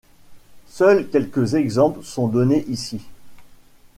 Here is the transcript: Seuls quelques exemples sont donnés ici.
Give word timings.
Seuls 0.67 1.09
quelques 1.11 1.53
exemples 1.53 2.03
sont 2.03 2.27
donnés 2.27 2.65
ici. 2.67 3.01